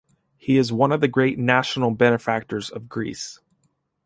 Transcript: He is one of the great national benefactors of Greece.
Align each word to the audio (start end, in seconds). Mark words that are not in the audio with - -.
He 0.35 0.57
is 0.57 0.73
one 0.73 0.91
of 0.91 0.99
the 0.99 1.07
great 1.07 1.37
national 1.37 1.91
benefactors 1.91 2.71
of 2.71 2.89
Greece. 2.89 3.39